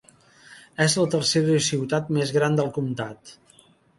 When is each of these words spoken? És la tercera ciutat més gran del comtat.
És 0.85 0.95
la 1.01 1.05
tercera 1.15 1.59
ciutat 1.67 2.11
més 2.19 2.33
gran 2.39 2.57
del 2.61 2.71
comtat. 2.79 3.37